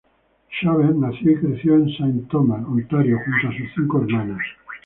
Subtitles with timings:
[0.49, 4.41] Shaver nació y creció en Saint Thomas, Ontario, junto a sus cinco hermanas.